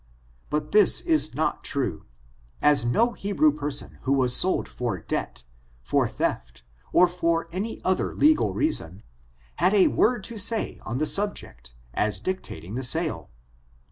[0.49, 2.05] But this is not true;
[2.59, 5.43] as no Hebrew person who was sold for debt,
[5.83, 9.03] for theft, or for any other legal reason,
[9.57, 13.29] had a word to say on the subject, as dictating the sale.